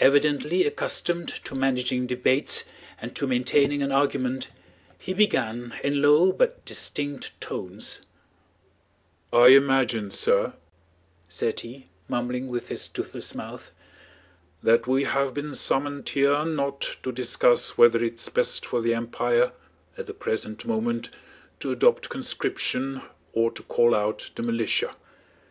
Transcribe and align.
Evidently 0.00 0.64
accustomed 0.64 1.28
to 1.28 1.54
managing 1.54 2.06
debates 2.06 2.64
and 3.02 3.14
to 3.14 3.26
maintaining 3.26 3.82
an 3.82 3.92
argument, 3.92 4.48
he 4.98 5.12
began 5.12 5.74
in 5.84 6.00
low 6.00 6.32
but 6.32 6.64
distinct 6.64 7.38
tones: 7.38 8.00
"I 9.30 9.48
imagine, 9.48 10.10
sir," 10.10 10.54
said 11.28 11.60
he, 11.60 11.88
mumbling 12.08 12.48
with 12.48 12.68
his 12.68 12.88
toothless 12.88 13.34
mouth, 13.34 13.70
"that 14.62 14.86
we 14.86 15.04
have 15.04 15.34
been 15.34 15.54
summoned 15.54 16.08
here 16.08 16.46
not 16.46 16.96
to 17.02 17.12
discuss 17.12 17.76
whether 17.76 18.02
it's 18.02 18.30
best 18.30 18.64
for 18.64 18.80
the 18.80 18.94
empire 18.94 19.52
at 19.98 20.06
the 20.06 20.14
present 20.14 20.64
moment 20.64 21.10
to 21.60 21.72
adopt 21.72 22.08
conscription 22.08 23.02
or 23.34 23.50
to 23.50 23.62
call 23.64 23.94
out 23.94 24.30
the 24.34 24.42
militia. 24.42 24.96